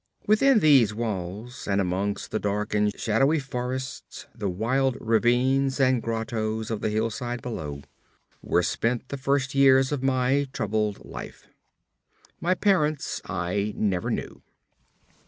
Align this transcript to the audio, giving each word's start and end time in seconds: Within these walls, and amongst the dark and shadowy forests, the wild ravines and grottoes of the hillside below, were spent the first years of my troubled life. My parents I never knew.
Within 0.25 0.61
these 0.61 0.95
walls, 0.95 1.67
and 1.67 1.79
amongst 1.79 2.31
the 2.31 2.39
dark 2.39 2.73
and 2.73 2.91
shadowy 2.99 3.37
forests, 3.37 4.25
the 4.33 4.49
wild 4.49 4.97
ravines 4.99 5.79
and 5.79 6.01
grottoes 6.01 6.71
of 6.71 6.81
the 6.81 6.89
hillside 6.89 7.39
below, 7.43 7.83
were 8.41 8.63
spent 8.63 9.09
the 9.09 9.17
first 9.17 9.53
years 9.53 9.91
of 9.91 10.01
my 10.01 10.47
troubled 10.53 11.05
life. 11.05 11.45
My 12.39 12.55
parents 12.55 13.21
I 13.25 13.75
never 13.77 14.09
knew. 14.09 14.41